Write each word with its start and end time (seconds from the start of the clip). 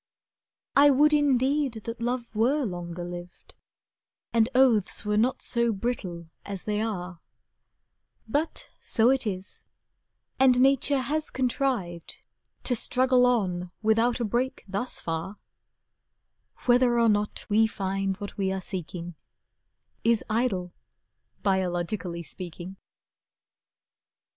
I 0.75 0.89
would 0.89 1.13
indeed 1.13 1.81
that 1.83 2.01
love 2.01 2.33
were 2.33 2.65
longer 2.65 3.03
lived, 3.03 3.53
And 4.33 4.49
oaths 4.55 5.05
were 5.05 5.15
not 5.15 5.43
so 5.43 5.71
brittle 5.71 6.25
as 6.43 6.63
they 6.63 6.81
are, 6.81 7.21
But 8.27 8.71
so 8.79 9.11
it 9.11 9.27
is, 9.27 9.63
and 10.39 10.59
nature 10.59 11.01
has 11.01 11.29
contrived 11.29 12.23
To 12.63 12.73
struggle 12.75 13.27
on 13.27 13.69
without 13.83 14.19
a 14.19 14.25
break 14.25 14.65
thus 14.67 15.01
far, 15.01 15.37
Whether 16.65 16.99
or 16.99 17.07
not 17.07 17.45
we 17.47 17.67
find 17.67 18.17
what 18.17 18.39
we 18.39 18.51
are 18.51 18.59
seeking 18.59 19.13
Is 20.03 20.23
idle, 20.31 20.73
biologically 21.43 22.23
speaking. 22.23 22.75